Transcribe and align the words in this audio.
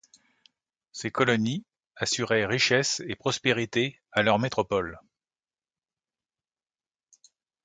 Ces 0.93 1.11
colonies 1.11 1.63
assuraient 1.95 2.47
richesses 2.47 3.03
et 3.07 3.15
prospérité 3.15 4.01
à 4.11 4.23
leurs 4.23 4.39
métropoles. 4.39 4.99